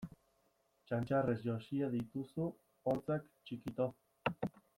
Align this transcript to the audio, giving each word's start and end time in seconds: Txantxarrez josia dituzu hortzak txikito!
Txantxarrez 0.87 1.35
josia 1.43 1.89
dituzu 1.93 2.49
hortzak 2.89 3.29
txikito! 3.29 3.89